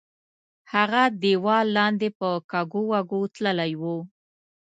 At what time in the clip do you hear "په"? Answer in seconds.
2.19-2.29